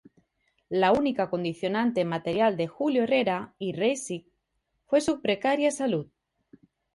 La 0.71 0.91
única 0.93 1.29
condicionante 1.29 2.05
material 2.05 2.57
de 2.57 2.65
Julio 2.67 3.03
Herrera 3.03 3.53
y 3.59 3.73
Reissig 3.73 4.25
fue 4.87 4.99
su 4.99 5.21
precaria 5.21 5.69
salud. 5.69 6.07